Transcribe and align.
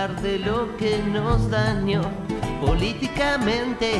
De 0.00 0.38
lo 0.38 0.74
que 0.78 0.96
nos 1.12 1.50
dañó 1.50 2.00
políticamente. 2.64 3.92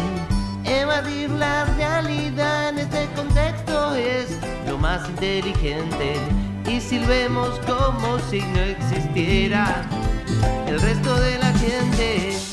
Evadir 0.65 1.29
la 1.29 1.67
realidad 1.77 2.71
en 2.71 2.79
este 2.79 3.07
contexto 3.15 3.95
es 3.95 4.39
lo 4.67 4.79
más 4.79 5.07
inteligente. 5.11 6.15
Y 6.67 6.81
silbemos 6.81 7.51
como 7.67 8.19
si 8.31 8.41
no 8.41 8.61
existiera 8.61 9.83
el 10.67 10.81
resto 10.81 11.15
de 11.21 11.37
la 11.37 11.53
gente. 11.59 12.50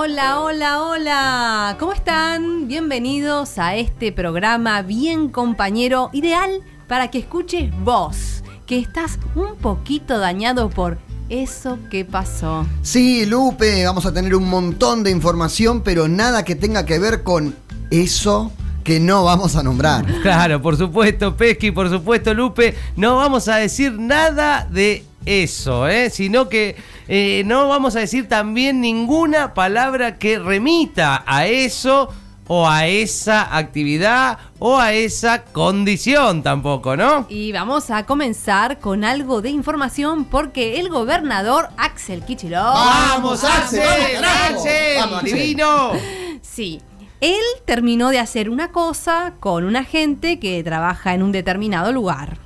Hola, 0.00 0.38
hola, 0.38 0.80
hola. 0.84 1.76
¿Cómo 1.80 1.92
están? 1.92 2.68
Bienvenidos 2.68 3.58
a 3.58 3.74
este 3.74 4.12
programa 4.12 4.82
bien 4.82 5.28
compañero, 5.28 6.10
ideal 6.12 6.62
para 6.86 7.10
que 7.10 7.18
escuches 7.18 7.72
vos, 7.82 8.44
que 8.64 8.78
estás 8.78 9.18
un 9.34 9.56
poquito 9.56 10.20
dañado 10.20 10.70
por 10.70 10.98
eso 11.28 11.80
que 11.90 12.04
pasó. 12.04 12.64
Sí, 12.82 13.26
Lupe, 13.26 13.84
vamos 13.86 14.06
a 14.06 14.14
tener 14.14 14.36
un 14.36 14.48
montón 14.48 15.02
de 15.02 15.10
información, 15.10 15.82
pero 15.82 16.06
nada 16.06 16.44
que 16.44 16.54
tenga 16.54 16.86
que 16.86 17.00
ver 17.00 17.24
con 17.24 17.56
eso 17.90 18.52
que 18.84 19.00
no 19.00 19.24
vamos 19.24 19.56
a 19.56 19.64
nombrar. 19.64 20.06
Claro, 20.22 20.62
por 20.62 20.76
supuesto, 20.76 21.36
Pesky, 21.36 21.72
por 21.72 21.90
supuesto, 21.90 22.32
Lupe, 22.34 22.76
no 22.94 23.16
vamos 23.16 23.48
a 23.48 23.56
decir 23.56 23.94
nada 23.94 24.64
de 24.70 25.04
eso, 25.26 25.88
¿eh? 25.88 26.08
sino 26.10 26.48
que 26.48 26.76
eh, 27.08 27.42
no 27.46 27.68
vamos 27.68 27.96
a 27.96 28.00
decir 28.00 28.28
también 28.28 28.80
ninguna 28.80 29.54
palabra 29.54 30.18
que 30.18 30.38
remita 30.38 31.24
a 31.26 31.46
eso 31.46 32.10
o 32.48 32.66
a 32.66 32.86
esa 32.86 33.56
actividad 33.56 34.38
o 34.58 34.78
a 34.78 34.92
esa 34.92 35.44
condición 35.44 36.42
tampoco, 36.42 36.96
¿no? 36.96 37.26
Y 37.28 37.52
vamos 37.52 37.90
a 37.90 38.04
comenzar 38.04 38.78
con 38.78 39.04
algo 39.04 39.40
de 39.42 39.50
información 39.50 40.24
porque 40.24 40.80
el 40.80 40.88
gobernador 40.88 41.68
Axel 41.76 42.24
Kicillof... 42.24 42.74
¡Vamos, 42.74 43.44
Axel! 43.44 43.82
¡Vamos, 44.20 44.66
Axel! 44.66 45.24
¡Divino! 45.24 45.92
Sí. 46.42 46.80
Él 47.20 47.42
terminó 47.64 48.10
de 48.10 48.18
hacer 48.18 48.48
una 48.48 48.70
cosa 48.70 49.34
con 49.40 49.64
una 49.64 49.84
gente 49.84 50.38
que 50.38 50.62
trabaja 50.62 51.14
en 51.14 51.22
un 51.22 51.32
determinado 51.32 51.92
lugar. 51.92 52.38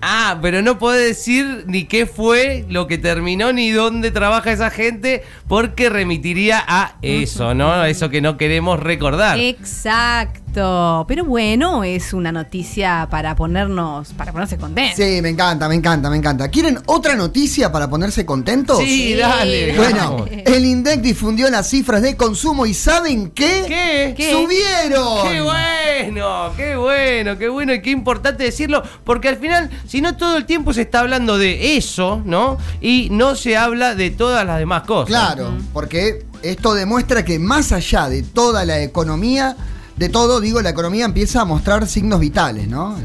Ah, 0.00 0.38
pero 0.42 0.62
no 0.62 0.78
puede 0.78 1.06
decir 1.06 1.64
ni 1.66 1.84
qué 1.84 2.06
fue 2.06 2.64
lo 2.68 2.86
que 2.86 2.98
terminó 2.98 3.52
ni 3.52 3.70
dónde 3.70 4.10
trabaja 4.10 4.52
esa 4.52 4.70
gente 4.70 5.22
porque 5.48 5.88
remitiría 5.88 6.62
a 6.66 6.96
eso, 7.02 7.54
¿no? 7.54 7.84
Eso 7.84 8.10
que 8.10 8.20
no 8.20 8.36
queremos 8.36 8.80
recordar. 8.80 9.38
Exacto. 9.38 10.45
Pero 10.56 11.24
bueno, 11.26 11.84
es 11.84 12.14
una 12.14 12.32
noticia 12.32 13.08
para 13.10 13.36
ponernos, 13.36 14.14
para 14.14 14.32
ponerse 14.32 14.56
contentos. 14.56 14.96
Sí, 14.96 15.20
me 15.20 15.28
encanta, 15.28 15.68
me 15.68 15.74
encanta, 15.74 16.08
me 16.08 16.16
encanta. 16.16 16.48
¿Quieren 16.48 16.78
otra 16.86 17.14
noticia 17.14 17.70
para 17.70 17.90
ponerse 17.90 18.24
contentos? 18.24 18.78
Sí, 18.78 19.14
dale. 19.14 19.76
Bueno, 19.76 20.12
vamos. 20.12 20.30
el 20.30 20.64
INDEC 20.64 21.02
difundió 21.02 21.50
las 21.50 21.68
cifras 21.68 22.00
de 22.00 22.16
consumo 22.16 22.64
y 22.64 22.72
¿saben 22.72 23.30
qué? 23.32 23.64
¿Qué? 23.68 24.14
¿Qué? 24.16 24.32
¡Subieron! 24.32 25.30
¡Qué 25.30 25.40
bueno! 25.42 26.52
¡Qué 26.56 26.76
bueno! 26.76 27.38
¡Qué 27.38 27.48
bueno! 27.50 27.74
Y 27.74 27.82
qué 27.82 27.90
importante 27.90 28.44
decirlo, 28.44 28.82
porque 29.04 29.28
al 29.28 29.36
final, 29.36 29.70
si 29.86 30.00
no 30.00 30.16
todo 30.16 30.38
el 30.38 30.46
tiempo 30.46 30.72
se 30.72 30.82
está 30.82 31.00
hablando 31.00 31.36
de 31.36 31.76
eso, 31.76 32.22
¿no? 32.24 32.56
Y 32.80 33.08
no 33.10 33.34
se 33.34 33.58
habla 33.58 33.94
de 33.94 34.10
todas 34.10 34.46
las 34.46 34.58
demás 34.58 34.84
cosas. 34.84 35.08
Claro, 35.08 35.52
porque 35.74 36.24
esto 36.42 36.74
demuestra 36.74 37.24
que 37.24 37.38
más 37.38 37.72
allá 37.72 38.08
de 38.08 38.22
toda 38.22 38.64
la 38.64 38.80
economía, 38.80 39.56
de 39.96 40.08
todo, 40.08 40.40
digo, 40.40 40.60
la 40.62 40.70
economía 40.70 41.04
empieza 41.04 41.40
a 41.40 41.44
mostrar 41.44 41.86
signos 41.86 42.20
vitales, 42.20 42.68
¿no? 42.68 42.96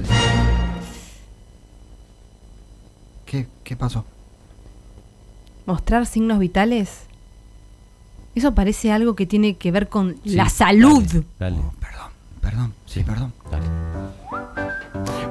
¿Qué, 3.26 3.48
qué 3.64 3.76
pasó? 3.76 4.06
Mostrar 5.66 6.06
signos 6.06 6.40
vitales. 6.40 6.90
Eso 8.36 8.54
parece 8.56 8.92
algo 8.92 9.16
que 9.16 9.26
tiene 9.26 9.56
que 9.58 9.72
ver 9.72 9.90
con 9.90 10.16
Sí, 10.24 10.32
la 10.32 10.50
salud. 10.50 11.04
Dale. 11.06 11.26
dale. 11.40 11.58
Oh, 11.60 11.74
perdón, 11.80 12.12
perdón, 12.42 12.74
sí, 12.86 13.04
perdón. 13.04 13.34
Dale. 13.50 13.66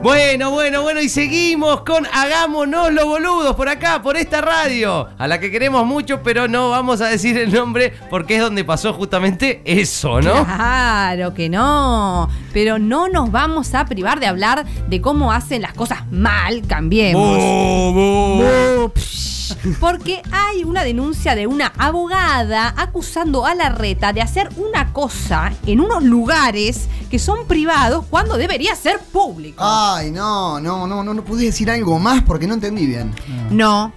Bueno, 0.03 0.51
bueno, 0.51 0.81
bueno, 0.81 1.01
y 1.01 1.11
seguimos 1.11 1.83
con 1.83 2.07
Hagámonos 2.07 2.91
los 2.91 3.05
boludos 3.05 3.55
por 3.55 3.69
acá, 3.69 4.01
por 4.01 4.17
esta 4.17 4.41
radio, 4.41 5.09
a 5.19 5.29
la 5.29 5.39
que 5.39 5.51
queremos 5.51 5.85
mucho, 5.85 6.23
pero 6.23 6.49
no 6.49 6.71
vamos 6.71 7.03
a 7.03 7.09
decir 7.09 7.37
el 7.37 7.53
nombre 7.53 7.93
porque 8.09 8.37
es 8.37 8.41
donde 8.41 8.65
pasó 8.65 8.95
justamente 8.95 9.61
eso, 9.67 10.23
¿no? 10.23 10.47
Claro 10.47 11.35
que 11.35 11.51
no. 11.51 12.31
Pero 12.55 12.79
no 12.79 13.09
nos 13.09 13.31
vamos 13.31 13.75
a 13.75 13.85
privar 13.85 14.21
de 14.21 14.27
hablar 14.27 14.65
de 14.89 15.01
cómo 15.03 15.33
hacen 15.33 15.61
las 15.61 15.75
cosas 15.75 16.11
mal, 16.11 16.63
cambiemos. 16.67 17.37
Bu. 17.37 18.43
Bu, 18.43 18.93
psh. 18.95 19.40
Porque 19.79 20.23
hay 20.33 20.65
una 20.65 20.83
denuncia 20.85 21.35
de 21.35 21.47
una 21.47 21.73
abogada 21.79 22.75
acusando 22.77 23.45
a 23.47 23.55
la 23.55 23.69
reta 23.69 24.13
de 24.13 24.23
hacer 24.23 24.49
una 24.57 24.93
cosa 24.93 25.53
en 25.67 25.81
unos 25.81 26.03
lugares 26.03 26.89
que 27.11 27.19
son 27.19 27.47
privados 27.47 28.05
cuando 28.09 28.37
debería 28.37 28.75
ser 28.75 28.99
público. 29.01 29.63
Ay, 29.65 30.11
no, 30.11 30.61
no, 30.61 30.87
no, 30.87 31.03
no, 31.05 31.15
no 31.15 31.25
pude 31.25 31.45
decir 31.47 31.71
algo 31.71 31.99
más 31.99 32.23
porque 32.23 32.47
no 32.47 32.55
entendí 32.55 32.87
bien. 32.87 33.15
No, 33.51 33.93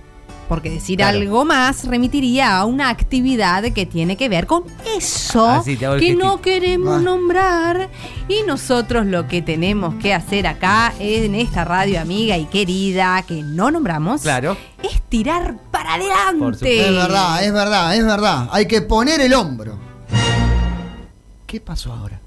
porque 0.50 0.70
decir 0.70 0.98
Claro. 0.98 1.18
algo 1.20 1.46
más 1.46 1.86
remitiría 1.86 2.58
a 2.58 2.66
una 2.66 2.90
actividad 2.90 3.64
que 3.72 3.86
tiene 3.86 4.18
que 4.18 4.30
ver 4.30 4.46
con 4.46 4.64
eso 4.98 5.48
Ah, 5.48 5.62
sí, 5.64 5.78
que 5.78 6.16
no 6.16 6.42
queremos 6.42 6.98
Ah. 7.00 7.02
nombrar. 7.02 7.90
Y 8.28 8.42
nosotros 8.46 9.06
lo 9.06 9.28
que 9.28 9.42
tenemos 9.42 9.96
que 9.96 10.14
hacer 10.14 10.46
acá 10.48 10.94
en 11.00 11.36
esta 11.36 11.64
radio 11.64 12.02
amiga 12.02 12.38
y 12.38 12.46
querida 12.46 13.22
que 13.28 13.42
no 13.44 13.72
nombramos 13.72 14.22
Claro. 14.22 14.58
es 14.84 15.02
tirar 15.14 15.60
para 15.70 15.94
adelante. 15.94 16.88
Es 16.88 16.92
verdad, 16.92 17.44
es 17.44 17.54
verdad, 17.54 17.96
es 17.96 18.04
verdad. 18.04 18.50
Hay 18.52 18.66
que 18.66 18.82
poner 18.82 19.22
el 19.22 19.36
hombro. 19.36 19.78
¿Qué 21.46 21.62
pasó 21.62 21.94
ahora? 21.94 22.20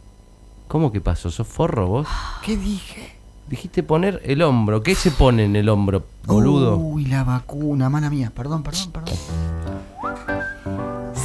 ¿Cómo 0.69 0.93
que 0.93 1.01
pasó? 1.01 1.29
¿Sos 1.33 1.49
forro 1.49 1.89
vos? 1.89 2.07
¿Qué 2.45 2.57
dije? 2.57 3.17
Dijiste 3.49 3.83
poner 3.83 4.23
el 4.25 4.41
hombro. 4.41 4.85
¿Qué 4.85 4.95
se 4.95 5.11
pone 5.11 5.47
en 5.47 5.57
el 5.57 5.69
hombro, 5.69 6.07
boludo? 6.27 6.77
Uy, 6.77 7.07
la 7.07 7.25
vacuna, 7.25 7.91
mala 7.91 8.09
mía. 8.09 8.31
Perdón, 8.33 8.63
perdón, 8.63 8.93
perdón. 8.93 9.15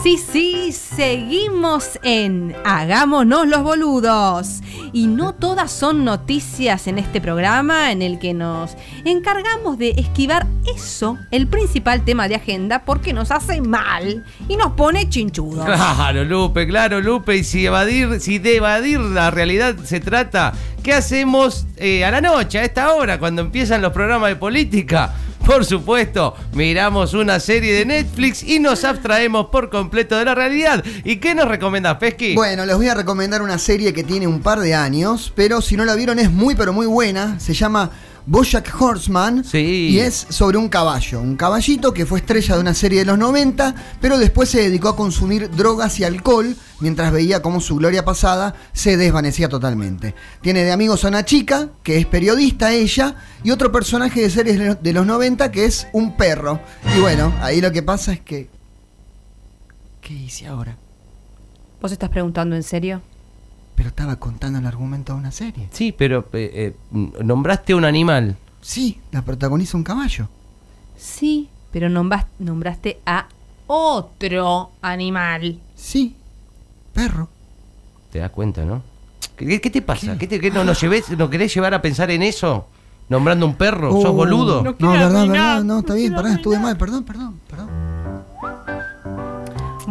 Sí, 0.03 0.17
sí, 0.17 0.71
seguimos 0.71 1.99
en 2.01 2.55
Hagámonos 2.65 3.47
los 3.47 3.61
boludos. 3.61 4.61
Y 4.93 5.05
no 5.05 5.35
todas 5.35 5.71
son 5.71 6.03
noticias 6.03 6.87
en 6.87 6.97
este 6.97 7.21
programa 7.21 7.91
en 7.91 8.01
el 8.01 8.17
que 8.17 8.33
nos 8.33 8.75
encargamos 9.05 9.77
de 9.77 9.91
esquivar 9.91 10.47
eso, 10.75 11.19
el 11.29 11.45
principal 11.45 12.03
tema 12.03 12.27
de 12.27 12.33
agenda, 12.33 12.83
porque 12.83 13.13
nos 13.13 13.29
hace 13.29 13.61
mal 13.61 14.25
y 14.49 14.57
nos 14.57 14.71
pone 14.71 15.07
chinchudos. 15.07 15.65
Claro, 15.65 16.23
Lupe, 16.23 16.65
claro, 16.65 16.99
Lupe. 16.99 17.37
Y 17.37 17.43
si 17.43 17.67
evadir, 17.67 18.19
si 18.21 18.39
de 18.39 18.55
evadir 18.55 18.99
la 18.99 19.29
realidad 19.29 19.75
se 19.83 19.99
trata, 19.99 20.53
¿qué 20.81 20.93
hacemos 20.93 21.67
eh, 21.77 22.03
a 22.05 22.09
la 22.09 22.21
noche, 22.21 22.57
a 22.57 22.63
esta 22.63 22.91
hora, 22.95 23.19
cuando 23.19 23.43
empiezan 23.43 23.83
los 23.83 23.93
programas 23.93 24.29
de 24.29 24.35
política? 24.35 25.13
Por 25.45 25.65
supuesto, 25.65 26.35
miramos 26.53 27.13
una 27.13 27.39
serie 27.39 27.73
de 27.73 27.85
Netflix 27.85 28.43
y 28.43 28.59
nos 28.59 28.83
abstraemos 28.83 29.47
por 29.47 29.69
completo 29.69 30.15
de 30.17 30.25
la 30.25 30.35
realidad. 30.35 30.83
¿Y 31.03 31.17
qué 31.17 31.35
nos 31.35 31.47
recomiendas, 31.47 31.97
Pesky? 31.97 32.35
Bueno, 32.35 32.65
les 32.65 32.75
voy 32.75 32.87
a 32.87 32.93
recomendar 32.93 33.41
una 33.41 33.57
serie 33.57 33.91
que 33.91 34.03
tiene 34.03 34.27
un 34.27 34.41
par 34.41 34.59
de 34.59 34.75
años, 34.75 35.33
pero 35.35 35.61
si 35.61 35.75
no 35.75 35.83
la 35.83 35.95
vieron 35.95 36.19
es 36.19 36.31
muy 36.31 36.55
pero 36.55 36.73
muy 36.73 36.85
buena. 36.85 37.39
Se 37.39 37.53
llama 37.53 37.91
Bojack 38.25 38.73
Horseman 38.79 39.43
Sí. 39.43 39.89
y 39.91 39.99
es 39.99 40.27
sobre 40.29 40.57
un 40.57 40.69
caballo. 40.69 41.19
Un 41.21 41.35
caballito 41.35 41.93
que 41.93 42.05
fue 42.05 42.19
estrella 42.19 42.55
de 42.55 42.61
una 42.61 42.73
serie 42.73 42.99
de 42.99 43.05
los 43.05 43.17
90, 43.17 43.75
pero 43.99 44.17
después 44.17 44.49
se 44.49 44.61
dedicó 44.61 44.89
a 44.89 44.95
consumir 44.95 45.49
drogas 45.51 45.99
y 45.99 46.03
alcohol 46.03 46.55
mientras 46.79 47.11
veía 47.11 47.41
cómo 47.41 47.61
su 47.61 47.75
gloria 47.75 48.05
pasada 48.05 48.55
se 48.73 48.97
desvanecía 48.97 49.49
totalmente. 49.49 50.15
Tiene 50.41 50.63
de 50.63 50.71
amigos 50.71 51.03
a 51.05 51.09
una 51.09 51.25
chica, 51.25 51.69
que 51.83 51.97
es 51.97 52.05
periodista 52.05 52.73
ella, 52.73 53.15
y 53.43 53.51
otro 53.51 53.71
personaje 53.71 54.21
de 54.21 54.29
series 54.29 54.57
de 54.59 54.65
los- 54.67 54.83
de 54.83 54.93
los 54.93 55.05
90 55.05 55.51
que 55.51 55.65
es 55.65 55.87
un 55.93 56.15
perro. 56.17 56.59
Y 56.95 56.99
bueno, 56.99 57.33
ahí 57.41 57.61
lo 57.61 57.71
que 57.71 57.83
pasa 57.83 58.13
es 58.13 58.21
que... 58.21 58.49
¿Qué 60.01 60.13
hice 60.13 60.47
ahora? 60.47 60.77
¿Vos 61.81 61.91
estás 61.91 62.09
preguntando 62.09 62.55
en 62.55 62.63
serio? 62.63 63.01
Pero 63.81 63.89
estaba 63.89 64.15
contando 64.17 64.59
el 64.59 64.67
argumento 64.67 65.13
de 65.13 65.17
una 65.21 65.31
serie. 65.31 65.67
Sí, 65.71 65.91
pero 65.91 66.27
eh, 66.33 66.75
eh, 66.93 67.03
nombraste 67.23 67.73
un 67.73 67.83
animal. 67.83 68.37
Sí, 68.61 68.99
la 69.11 69.23
protagoniza 69.23 69.75
un 69.75 69.83
caballo. 69.83 70.29
Sí, 70.95 71.49
pero 71.71 71.89
nombras- 71.89 72.27
nombraste 72.37 72.99
a 73.07 73.25
otro 73.65 74.69
animal. 74.83 75.59
Sí, 75.75 76.15
perro. 76.93 77.27
¿Te 78.11 78.19
das 78.19 78.29
cuenta, 78.29 78.65
no? 78.65 78.83
¿Qué, 79.35 79.59
qué 79.59 79.69
te 79.71 79.81
pasa? 79.81 80.11
¿Qué? 80.13 80.19
¿Qué, 80.19 80.27
te, 80.27 80.39
qué 80.39 80.51
no, 80.51 80.63
nos 80.63 80.79
lleves, 80.79 81.09
¿No 81.17 81.27
querés 81.31 81.51
llevar 81.51 81.73
a 81.73 81.81
pensar 81.81 82.11
en 82.11 82.21
eso? 82.21 82.67
¿Nombrando 83.09 83.47
un 83.47 83.55
perro? 83.55 83.91
¿Sos 83.93 84.05
Oh, 84.05 84.13
boludo? 84.13 84.61
No 84.61 84.75
No, 84.77 84.91
verdad, 84.91 85.27
verdad, 85.27 85.63
no, 85.63 85.79
está 85.79 85.93
no 85.93 85.97
bien, 85.97 86.13
pará, 86.13 86.33
estuve 86.35 86.59
mal, 86.59 86.77
perdón, 86.77 87.03
perdón, 87.03 87.39
perdón. 87.47 87.50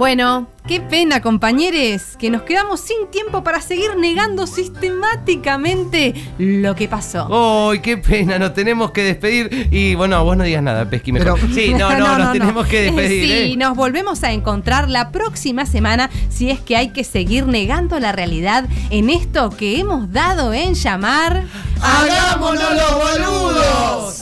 Bueno, 0.00 0.46
qué 0.66 0.80
pena, 0.80 1.20
compañeros, 1.20 2.16
que 2.18 2.30
nos 2.30 2.40
quedamos 2.44 2.80
sin 2.80 3.08
tiempo 3.10 3.44
para 3.44 3.60
seguir 3.60 3.98
negando 3.98 4.46
sistemáticamente 4.46 6.14
lo 6.38 6.74
que 6.74 6.88
pasó. 6.88 7.68
¡Ay, 7.70 7.80
qué 7.80 7.98
pena! 7.98 8.38
Nos 8.38 8.54
tenemos 8.54 8.92
que 8.92 9.04
despedir. 9.04 9.68
Y 9.70 9.94
bueno, 9.96 10.24
vos 10.24 10.38
no 10.38 10.44
digas 10.44 10.62
nada, 10.62 10.88
Pesqui, 10.88 11.12
mejor. 11.12 11.38
Pero- 11.38 11.52
Sí, 11.52 11.74
no, 11.74 11.90
no, 11.98 12.16
nos 12.18 12.32
tenemos 12.32 12.66
que 12.66 12.80
despedir. 12.80 13.24
Sí, 13.26 13.52
¿eh? 13.52 13.56
nos 13.58 13.76
volvemos 13.76 14.24
a 14.24 14.32
encontrar 14.32 14.88
la 14.88 15.10
próxima 15.10 15.66
semana 15.66 16.08
si 16.30 16.48
es 16.50 16.60
que 16.60 16.76
hay 16.78 16.88
que 16.94 17.04
seguir 17.04 17.46
negando 17.46 18.00
la 18.00 18.12
realidad 18.12 18.64
en 18.88 19.10
esto 19.10 19.50
que 19.50 19.80
hemos 19.80 20.10
dado 20.10 20.54
en 20.54 20.72
llamar. 20.72 21.42
¡Hagámonos 21.82 22.74
los 22.74 22.94
boludos! 22.94 24.20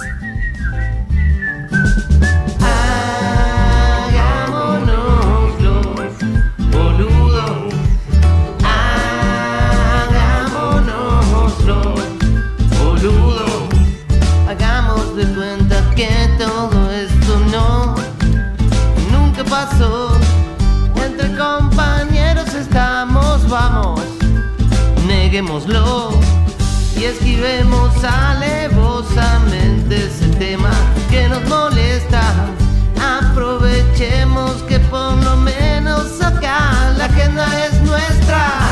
neguémoslo 25.28 26.18
y 26.98 27.04
esquivemos 27.04 27.92
alevosamente 28.02 30.06
ese 30.06 30.26
tema 30.38 30.70
que 31.10 31.28
nos 31.28 31.46
molesta. 31.46 32.22
Aprovechemos 32.98 34.62
que 34.62 34.80
por 34.80 35.22
lo 35.22 35.36
menos 35.36 36.18
acá 36.22 36.94
la 36.96 37.04
agenda 37.04 37.46
es 37.66 37.74
nuestra. 37.82 38.67